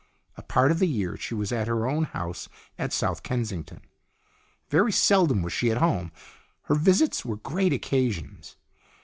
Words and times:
A 0.35 0.41
part 0.41 0.71
of 0.71 0.79
the 0.79 0.87
year 0.87 1.15
she 1.15 1.35
was 1.35 1.51
at 1.51 1.67
her 1.67 1.87
own 1.87 2.05
house 2.05 2.49
at 2.75 2.91
South 2.91 3.21
Kensington. 3.21 3.81
Very 4.67 4.91
seldom 4.91 5.43
was 5.43 5.53
she 5.53 5.69
at 5.69 5.77
home. 5.77 6.11
Her 6.63 6.73
visits 6.73 7.23
were 7.23 7.37
great 7.37 7.71
occasions. 7.71 8.55